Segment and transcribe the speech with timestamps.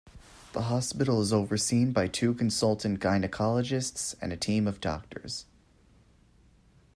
[0.53, 5.45] The hospital is overseen by two consultant gynaecologists and a team of doctors.